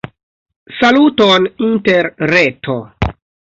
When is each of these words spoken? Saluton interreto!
Saluton 0.77 1.45
interreto! 1.69 2.79